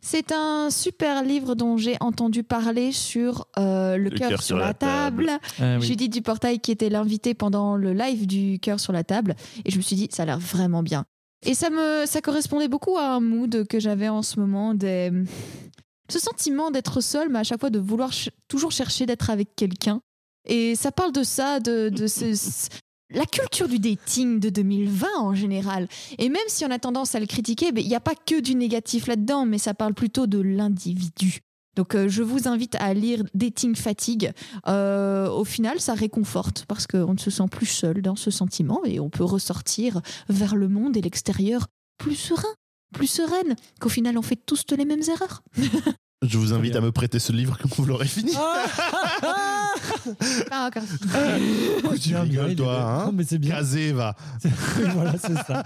[0.00, 5.30] C'est un super livre dont j'ai entendu parler sur euh, Le, cœur sur, la table.
[5.60, 5.86] Ah oui.
[5.86, 9.76] Judith Duportail qui était l'invitée pendant le live du cœur sur la table et je
[9.76, 11.04] me suis dit ça a l'air vraiment bien.
[11.44, 15.12] Et ça me ça correspondait beaucoup à un mood que j'avais en ce moment des
[16.08, 19.54] ce sentiment d'être seul mais à chaque fois de vouloir ch- toujours chercher d'être avec
[19.56, 20.00] quelqu'un.
[20.48, 22.68] Et ça parle de ça de, de ce-
[23.10, 25.88] la culture du dating de 2020 en général.
[26.18, 28.40] Et même si on a tendance à le critiquer, ben, il n'y a pas que
[28.40, 31.40] du négatif là-dedans, mais ça parle plutôt de l'individu.
[31.76, 34.32] Donc euh, je vous invite à lire Dating Fatigue.
[34.66, 38.80] Euh, au final, ça réconforte parce qu'on ne se sent plus seul dans ce sentiment
[38.84, 41.66] et on peut ressortir vers le monde et l'extérieur
[41.98, 42.54] plus serein,
[42.94, 45.42] plus sereine, qu'au final on fait tous les mêmes erreurs.
[46.22, 48.32] Je vous invite à me prêter ce livre quand vous l'aurez fini.
[50.48, 50.82] Pas encore.
[52.00, 53.50] tu rigoles, toi, hein Non, mais c'est bien.
[53.56, 54.16] Casé, va.
[54.94, 55.62] voilà, c'est ça.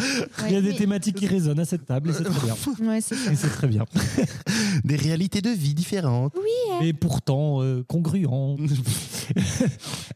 [0.46, 2.40] Il y a Ouais, des mais- thématiques qui résonnent à cette table et c'est très
[2.46, 2.56] bien.
[2.88, 3.32] Ouais, c'est ça.
[3.32, 3.84] Et c'est très bien.
[4.84, 6.34] Des réalités de vie différentes.
[6.82, 8.26] Et pourtant euh, congruent.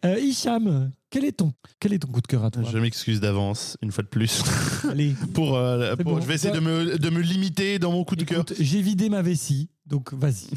[0.04, 2.62] Euh, Hicham, quel est, ton, quel est ton coup de cœur à toi?
[2.70, 4.42] Je m'excuse d'avance, une fois de plus.
[4.90, 6.20] Allez, pour, euh, C'est pour- bon.
[6.20, 8.40] je vais essayer de me, de me limiter dans mon coup de cœur.
[8.42, 10.48] écoute, j'ai vidé ma vessie, donc vas-y.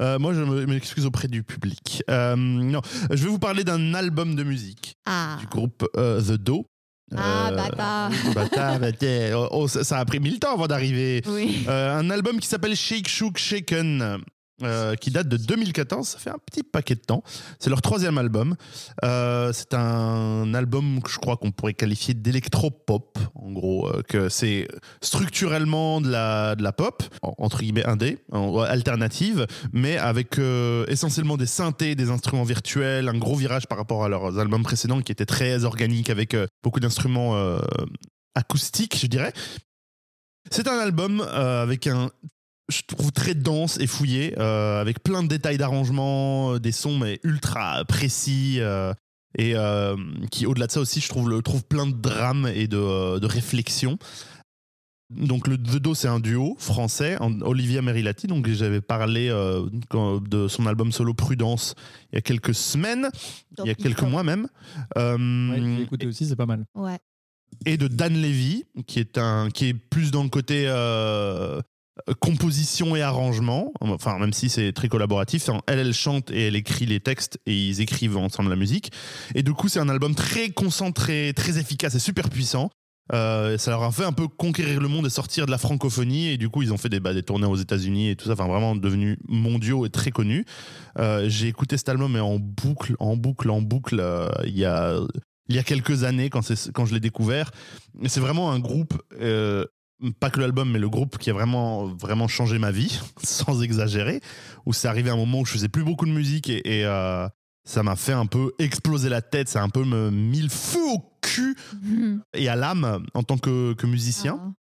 [0.00, 2.02] Euh, moi, je me- m'excuse auprès du public.
[2.10, 6.32] Euh, non, je vais vous parler d'un album de musique Ah, du groupe euh, The
[6.32, 6.66] Do.
[7.16, 8.10] ah Euh, bâtard.
[8.34, 9.30] bâtard, bâtard.
[9.34, 11.22] Oh, oh, ça, ça a pris mille temps avant d'arriver.
[11.26, 11.64] Oui.
[11.68, 14.18] Euh, un album qui s'appelle Shake Shook Shaken.
[14.64, 17.22] Euh, qui date de 2014, ça fait un petit paquet de temps.
[17.58, 18.56] C'est leur troisième album.
[19.04, 24.28] Euh, c'est un album que je crois qu'on pourrait qualifier d'électro-pop, en gros, euh, que
[24.28, 24.68] c'est
[25.00, 28.18] structurellement de la, pop, en- entre guillemets indé,
[28.68, 30.38] alternative, mais avec
[30.88, 35.00] essentiellement des synthés, des instruments virtuels, un gros virage par rapport à leurs albums précédents
[35.00, 37.34] qui étaient très organiques avec beaucoup d'instruments
[38.34, 39.32] acoustiques, je dirais.
[40.50, 42.10] C'est un album avec un
[42.70, 46.98] je trouve très dense et fouillé, euh, avec plein de détails d'arrangement, euh, des sons
[46.98, 48.56] mais ultra précis.
[48.60, 48.92] euh,
[49.36, 49.96] et euh,
[50.30, 53.18] qui, au-delà de ça aussi, je trouve, le, trouve plein de drames et de, euh,
[53.18, 53.98] de réflexions.
[55.10, 59.66] Donc le The Do, c'est un duo français, en- Olivia Merilati, donc j'avais parlé euh,
[60.26, 61.74] de son album solo Prudence
[62.10, 63.10] il y a quelques semaines,
[63.58, 64.48] il y a quelques mois même.
[64.96, 66.64] Euh, Ouais, écouté aussi, c'est pas mal.
[66.74, 66.98] Ouais.
[67.66, 71.60] et de Dan Levy, qui est, un, qui est plus dans le côté euh,
[72.20, 76.86] composition et arrangement, enfin même si c'est très collaboratif, elle, elle chante et elle écrit
[76.86, 78.90] les textes et ils écrivent ensemble la musique.
[79.34, 82.70] Et du coup, c'est un album très concentré, très efficace et super puissant.
[83.12, 86.28] Euh, ça leur a fait un peu conquérir le monde et sortir de la francophonie
[86.28, 88.46] et du coup ils ont fait des, bah, tournées aux États-Unis et tout ça, enfin
[88.46, 90.46] vraiment devenus mondiaux et très connus.
[90.98, 94.00] Euh, J'ai écouté cet album mais en boucle, en boucle, en boucle.
[94.00, 97.50] euh, Il y a quelques années quand, je l'ai découvert.
[98.06, 99.66] C'est vraiment un groupe, euh,
[100.12, 104.20] pas que l'album, mais le groupe qui a vraiment, vraiment changé ma vie, sans exagérer,
[104.66, 107.28] où c'est arrivé un moment où je faisais plus beaucoup de musique et, et, euh,
[107.64, 110.50] ça m'a fait un peu exploser la tête, ça a un peu me mis le
[110.50, 111.56] feu au cul
[112.34, 114.38] et à l'âme en tant que, que musicien.
[114.40, 114.52] Ah.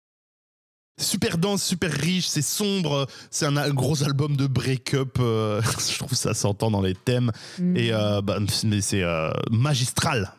[1.00, 6.14] Super dense, super riche, c'est sombre, c'est un, gros album de break-up, euh, je trouve
[6.14, 7.32] ça s'entend dans les thèmes.
[7.58, 7.76] Mm.
[7.76, 10.32] Et euh, bah, mais c'est euh, magistral,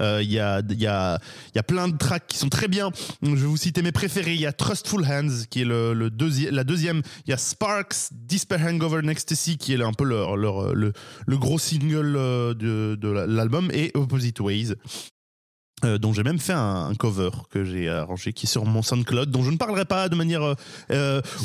[0.00, 2.90] Euh, Il y, a, y, y a plein de tracks qui sont très bien.
[3.22, 4.34] Je vais vous citer mes préférés.
[4.34, 6.10] Il y a Trustful Hands, qui est le, le
[6.50, 7.02] la deuxième.
[7.26, 10.92] Il y a Sparks, Despair Hangover Ecstasy, qui est un peu leur, le,
[11.28, 14.74] gros single euh, de, de l'album, et Opposite Ways.
[15.84, 19.30] euh, dont j'ai même fait un, cover que j'ai arrangé qui est sur mon SoundCloud,
[19.30, 20.54] dont je ne parlerai pas de manière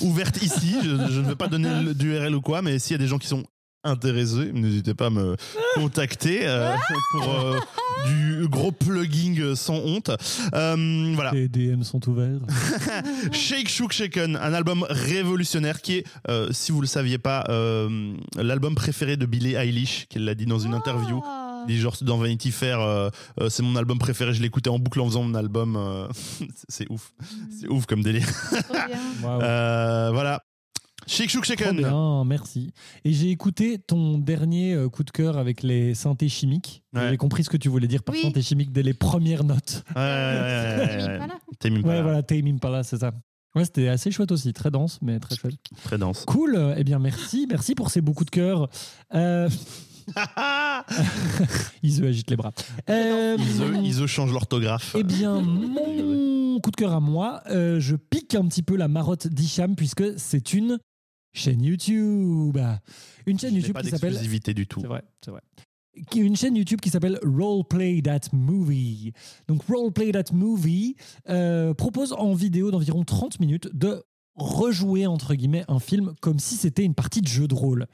[0.02, 0.76] ouverte ici.
[0.84, 3.28] Je, ne vais pas donner d'URL ou quoi, mais s'il y a des gens qui
[3.28, 3.44] sont
[3.88, 5.36] intéressés, n'hésitez pas à me
[5.76, 6.76] contacter euh,
[7.12, 7.60] pour euh,
[8.08, 10.12] du gros plugging sans honte.
[10.54, 11.32] Euh, voilà.
[11.32, 12.40] Les DM sont ouverts.
[13.32, 18.14] Shake Shook Shaken, un album révolutionnaire qui est, euh, si vous le saviez pas, euh,
[18.36, 21.22] l'album préféré de Billie Eilish, qu'elle l'a dit dans une interview.
[21.26, 21.44] Ah.
[21.68, 23.10] Dit genre dans Vanity Fair, euh,
[23.42, 25.76] euh, c'est mon album préféré, je l'écoutais en boucle en faisant mon album.
[25.76, 26.08] euh,
[26.70, 27.12] c'est ouf,
[27.60, 28.28] c'est ouf comme délire.
[28.70, 29.00] Trop bien.
[29.24, 29.42] Waouh.
[29.42, 30.44] Euh, voilà.
[31.08, 31.78] Shaken.
[31.78, 32.72] bien, merci.
[33.06, 36.84] Et j'ai écouté ton dernier euh, coup de cœur avec les synthés chimiques.
[36.94, 37.10] Ouais.
[37.10, 38.22] J'ai compris ce que tu voulais dire par Oui.
[38.22, 39.84] synthé chimique dès les premières notes.
[39.96, 41.16] Ouais, ouais, ouais, ouais, Timmy ouais.
[41.16, 41.34] Impala.
[41.60, 41.96] Tame Impala.
[41.96, 43.12] Ouais, voilà, Tame Impala, c'est ça.
[43.56, 45.56] Ouais, c'était assez chouette aussi, très dense, mais très chouette.
[45.84, 46.26] Très dense.
[46.26, 48.70] Cool, eh bien merci, merci pour ces beaux coups de cœur.
[49.16, 49.50] Euh...
[51.84, 52.52] Iso agite les bras.
[52.90, 54.96] Euh, Iso, Iso change l'orthographe.
[54.98, 58.88] Eh bien, mon coup de cœur à moi, euh, je pique un petit peu la
[58.88, 60.80] marotte d'Hicham puisque c'est une
[61.38, 62.58] chaîne YouTube.
[63.26, 64.82] Une chaîne Je YouTube pas qui s'appelle d'exclusivité du tout.
[64.82, 65.42] C'est vrai, c'est vrai.
[66.12, 69.14] Qui une chaîne YouTube qui s'appelle Roleplay That Movie.
[69.48, 70.96] Donc Roleplay That Movie
[71.30, 74.04] euh, propose en vidéo d'environ 30 minutes de
[74.36, 77.88] rejouer entre guillemets un film comme si c'était une partie de jeu de rôle.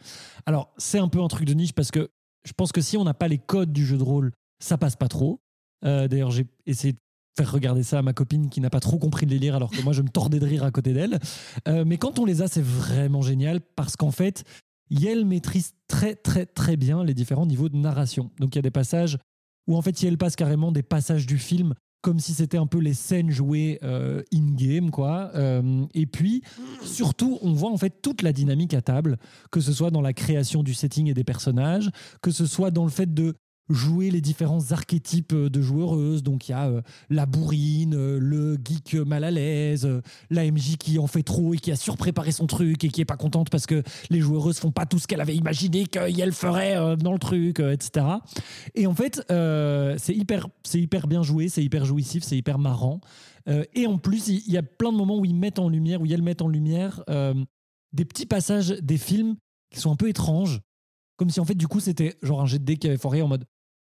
[0.46, 2.10] Alors c'est un peu un truc de niche parce que
[2.44, 4.98] je pense que si on n'a pas les codes du jeu de rôle, ça passe
[4.98, 5.40] pas trop.
[5.86, 7.00] Euh, D'ailleurs j'ai essayé de
[7.36, 9.82] faire regarder ça à ma copine qui n'a pas trop compris le délire alors que
[9.82, 11.20] moi je me tordais de rire à côté d'elle.
[11.68, 14.44] Euh, mais quand on les a, c'est vraiment génial parce qu'en fait,
[14.90, 18.32] Yel maîtrise très très très bien les différents niveaux de narration.
[18.40, 19.18] Donc il y a des passages
[19.68, 22.80] où en fait Yel passe carrément des passages du film comme si c'était un peu
[22.80, 25.32] les scènes jouées euh, in-game, quoi.
[25.36, 26.44] Euh, et puis,
[26.84, 29.18] surtout, on voit en fait toute la dynamique à table,
[29.52, 31.90] que ce soit dans la création du setting et des personnages,
[32.22, 33.36] que ce soit dans le fait de
[33.70, 36.24] jouer les différents archétypes euh, de joueuses.
[36.24, 40.50] Donc il y a euh, la bourrine, euh, le geek mal à l'aise, euh, la
[40.50, 43.18] MJ qui en fait trop et qui a surpréparé son truc et qui est pas
[43.18, 47.14] contente parce que les joueuses font pas tout ce qu'elle avait imaginé qu'elle ferait dans
[47.14, 48.06] le truc, etc.
[48.76, 53.02] Et en fait, c'est hyper, c'est hyper bien joué, c'est hyper jouissif, c'est hyper marrant.
[53.74, 56.06] Et en plus, il y a plein de moments où ils mettent en lumière, où
[56.06, 57.04] ils mettent en lumière
[57.94, 59.36] des petits passages des films
[59.72, 60.62] qui sont un peu étranges.
[61.18, 63.22] Comme si en fait, du coup, c'était genre un jet de dés qui avait foiré
[63.22, 63.46] en mode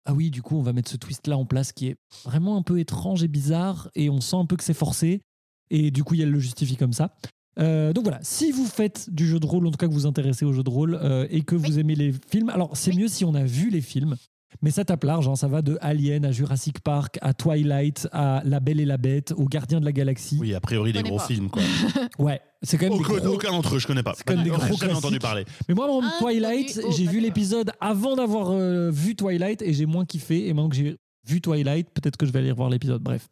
[0.06, 2.64] Ah oui, du coup, on va mettre ce twist-là en place qui est vraiment un
[2.64, 5.22] peu étrange et bizarre et on sent un peu que c'est forcé.
[5.70, 7.14] Et du coup, elle le justifie comme ça.
[7.60, 10.00] Euh, donc voilà, si vous faites du jeu de rôle, en tout cas que vous
[10.02, 12.92] vous intéressez au jeu de rôle euh, et que vous aimez les films, alors c'est
[12.92, 12.98] Oui.
[13.00, 14.16] mieux si on a vu les films,
[14.62, 18.42] mais ça tape large, hein, ça va de Alien à Jurassic Park, à Twilight, à
[18.46, 20.38] La Belle et la Bête, aux Gardiens de la Galaxie.
[20.40, 21.26] Oui, a priori des gros pas.
[21.26, 21.62] films, quoi.
[22.20, 24.14] Ouais, c'est quand même des Aucun, gros- aucun d'entre eux, je connais pas.
[24.16, 25.46] C'est quand même des gros jamais entendu parler.
[25.68, 26.80] Mais moi, mon Ah, Twilight.
[26.86, 30.48] Oh, j'ai vu l'épisode avant d'avoir euh, vu Twilight et j'ai moins kiffé.
[30.48, 33.02] Et maintenant que j'ai vu Twilight, peut-être que je vais aller revoir l'épisode.
[33.02, 33.28] Bref.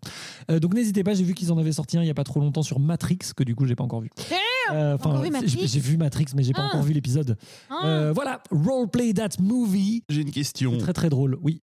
[0.49, 2.23] Euh, donc n'hésitez pas, j'ai vu qu'ils en avaient sorti un il n'y a pas
[2.23, 4.10] trop longtemps sur Matrix, que du coup, j'ai pas encore vu.
[4.73, 4.97] Euh,
[5.65, 6.67] j'ai vu Matrix, mais j'ai pas Ah.
[6.67, 7.38] encore vu l'épisode.
[7.69, 7.86] Ah.
[7.86, 10.03] Euh, voilà, Roleplay That Movie.
[10.10, 10.77] J'ai une question.
[10.77, 11.62] Très très drôle, oui.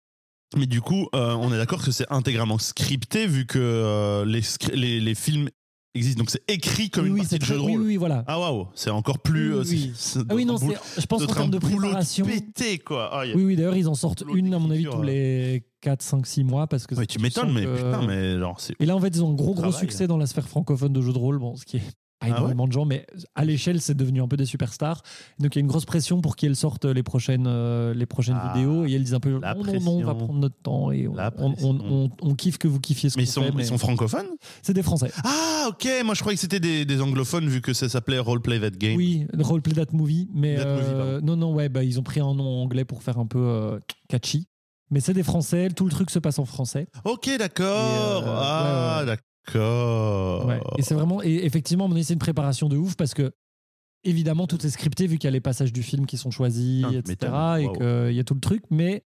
[0.56, 4.40] Mais du coup, euh, on est d'accord que c'est intégralement scripté vu que euh, les,
[4.40, 5.50] scri- les, les films
[5.94, 6.20] existent.
[6.20, 7.80] Donc c'est écrit comme oui, une oui, partie c'est de jeu de oui, rôle.
[7.82, 8.24] oui, oui, voilà.
[8.26, 9.52] Ah waouh, c'est encore plus.
[9.54, 9.92] Oui, euh, oui.
[10.30, 12.24] Ah oui, non, c'est- je pense un termes de préparation.
[12.24, 13.11] pété, quoi.
[13.12, 16.26] Ah, Oui, oui, d'ailleurs, ils en sortent une, à mon avis, tous les 4, 5,
[16.26, 16.66] 6 mois.
[16.66, 18.74] Parce que Ouais, tu m'étonnes, mais que- putain, mais genre, c'est.
[18.80, 19.78] Et là, en fait, ils ont un gros, gros Travail.
[19.80, 21.82] succès dans la sphère francophone de jeux de rôle, bon, ce qui est
[22.20, 25.02] pas Ah ouais énormément de gens, mais à l'échelle, c'est devenu un peu des superstars.
[25.38, 28.38] Donc, il y a une grosse pression pour qu'elles sortent les prochaines, euh, les prochaines
[28.40, 28.87] Ah, vidéos.
[28.87, 31.07] Et elles disent un peu la non, non, non, on va prendre notre temps et
[31.07, 31.78] on, on, on, pression.
[31.90, 33.78] on- on kiffe que vous kiffiez ce Mais qu'on ils sont, fait, mais ils sont
[33.78, 34.26] francophones?
[34.62, 35.12] C'est des Français.
[35.24, 38.59] Ah, ok, moi je croyais que c'était des, des anglophones vu que ça s'appelait Roleplay
[38.61, 38.96] That Game.
[38.96, 40.28] Oui, Roleplay That Movie.
[40.35, 43.02] Mais That Movie, euh, non, non, ouais, bah, ils ont pris un nom anglais pour
[43.02, 43.78] faire un peu euh,
[44.09, 44.48] catchy.
[44.90, 46.88] Mais c'est des Français, tout le truc se passe en français.
[47.04, 47.66] Ok, d'accord.
[48.26, 49.16] Euh, ah, ouais, ouais.
[49.54, 50.46] D'accord.
[50.46, 50.61] Ouais.
[50.78, 53.32] Et c'est vraiment, et effectivement, à mon avis, c'est une préparation de ouf parce que,
[54.04, 56.84] évidemment, tout est scripté vu qu'il y a les passages du film qui sont choisis,
[56.87, 57.08] Ah, etc.
[57.08, 57.61] m'étonnes.
[57.61, 57.72] Et
[58.08, 59.04] qu'il y a tout le truc, mais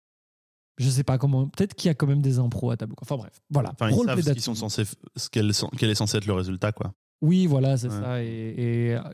[0.77, 1.47] je sais pas comment.
[1.47, 2.95] Peut-être qu'il y a quand même des impros à tableau.
[3.01, 3.71] Enfin bref, voilà.
[3.73, 4.83] Enfin, ils savent ce qu'ils sont censés,
[5.31, 6.93] quel est censé être le résultat, quoi.
[7.21, 7.99] Oui, voilà, c'est Ouais.
[7.99, 8.23] ça.
[8.23, 8.27] Et,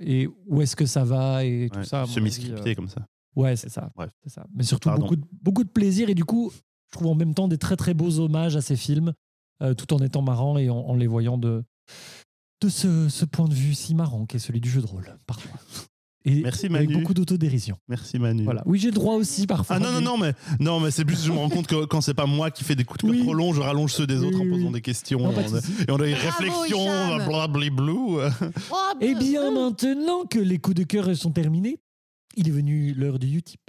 [0.01, 2.05] et, et où est-ce que ça va et tout Ouais, ça.
[2.05, 3.05] Semi-scripté euh, comme ça.
[3.35, 3.91] Ouais, c'est ça.
[3.95, 4.11] Bref.
[4.27, 4.45] Ça.
[4.53, 5.03] Mais surtout Pardon.
[5.05, 7.77] beaucoup de, beaucoup de plaisir et du coup, je trouve en même temps des très
[7.77, 9.13] très beaux hommages à ces films,
[9.61, 11.63] euh, tout en étant marrant et en, en les voyant de,
[12.61, 15.59] de ce, ce point de vue si marrant qu'est celui du jeu de rôle, parfois.
[16.25, 17.01] Et Merci, avec Manu.
[17.01, 17.75] beaucoup d'autodérision.
[17.89, 18.45] Merci Manu.
[18.45, 18.63] Voilà.
[18.65, 19.75] Oui, j'ai le droit aussi parfois.
[19.75, 21.99] Ah non, non, non, mais, non, mais c'est plus, je me rends compte que quand
[21.99, 23.23] c'est pas moi qui fais des coups de cœur Oui.
[23.25, 24.71] trop longs, je rallonge ceux des Oui, autres en posant oui.
[24.71, 25.19] des questions.
[25.19, 28.19] Non, de on a- et on a des réflexions, blablablou.
[28.21, 31.77] Oh, Eh bien, maintenant que les coups de cœur sont terminés,
[32.37, 33.59] il est venu l'heure du Utip.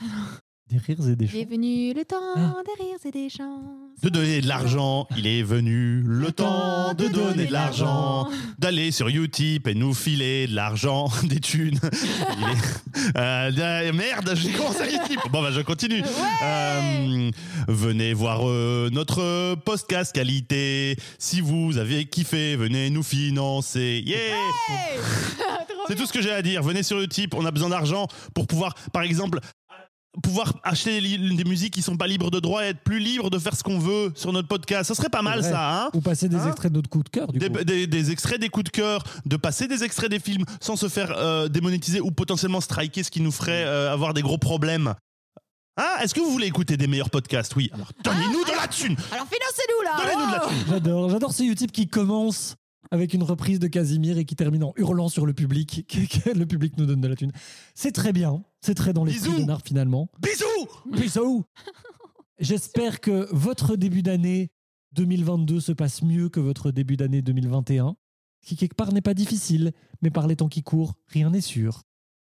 [0.70, 1.50] des rires, des- et des Il est chants.
[1.50, 2.54] venu le temps Ah.
[2.64, 3.62] des rires et des chants.
[4.02, 8.28] De donner de l'argent, il est venu le temps de donner de l'argent,
[8.58, 11.78] d'aller sur Utip et nous filer de l'argent, des thunes.
[11.82, 12.80] Est-
[13.16, 15.20] Euh, euh, merde, j'ai commencé à Utip.
[15.30, 16.02] Bon, bah, je continue.
[16.42, 17.30] Euh,
[17.68, 20.96] venez voir euh, notre podcast qualité.
[21.18, 24.02] Si vous avez kiffé, venez nous financer.
[24.06, 24.18] Yeah!
[25.88, 26.62] C'est tout ce que j'ai à dire.
[26.62, 29.40] Venez sur Utip, on a besoin d'argent pour pouvoir, par exemple,
[30.22, 33.38] pouvoir acheter des, musiques qui sont pas libres de droit et être plus libre de
[33.38, 34.88] faire ce qu'on veut sur notre podcast.
[34.88, 35.50] Ça serait pas mal, vrai.
[35.50, 37.62] ça, hein Ou passer des Hein extraits de notre coup de cœur, du des, coup.
[37.64, 40.88] des- des extraits des coups de cœur, de passer des extraits des films sans se
[40.88, 44.94] faire euh, démonétiser ou potentiellement striker, ce qui nous ferait euh, avoir des gros problèmes.
[45.76, 47.54] Hein Est-ce que vous voulez écouter des meilleurs podcasts?
[47.56, 47.70] Oui.
[47.72, 51.42] Alors, donnez-nous de la thune Alors financez-nous là Donnez-nous de la thune J'adore, j'adore ce
[51.44, 52.56] Utip qui commence
[52.90, 55.86] avec une reprise de Casimir et qui termine en hurlant sur le public,
[56.34, 57.32] le public nous donne de la thune.
[57.74, 59.42] C'est très bien, c'est très dans l'esprit Bisous.
[59.42, 60.08] de Nard finalement.
[60.20, 61.44] Bisous Bisous
[62.38, 64.50] J'espère que votre début d'année
[64.92, 67.96] 2022 se passe mieux que votre début d'année 2021,
[68.40, 69.72] ce qui quelque part n'est pas difficile,
[70.02, 71.82] mais par les temps qui courent, rien n'est sûr.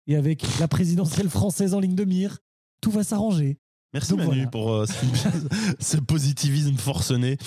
[0.08, 2.39] Et avec la présidentielle française en ligne de mire,
[2.82, 3.60] tout va s'arranger.
[3.95, 4.47] Merci Donc Manu voilà.
[4.49, 4.86] pour euh,
[5.79, 7.38] ce, positivisme forcené.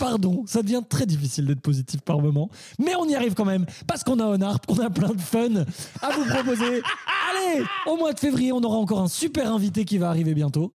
[0.00, 3.66] Pardon, ça devient très difficile d'être positif par moment, mais on y arrive quand même
[3.86, 5.64] parce qu'on a un arp, qu'on a plein de fun
[6.00, 6.82] à vous proposer.
[7.30, 10.74] Allez, au mois de février, on aura encore un super invité qui va arriver bientôt.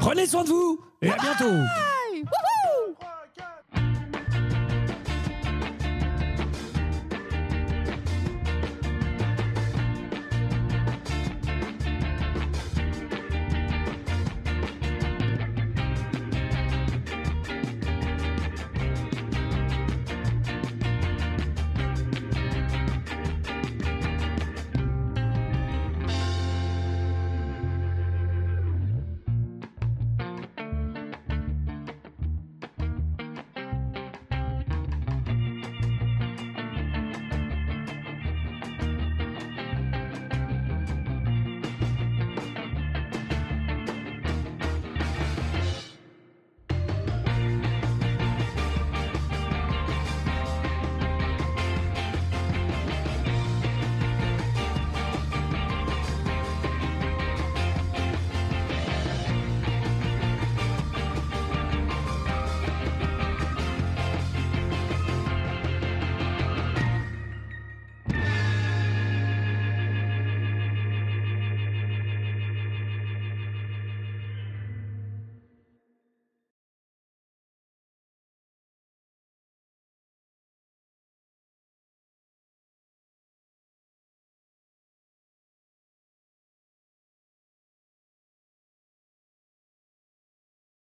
[0.00, 1.54] Prenez soin de vous et à bientôt.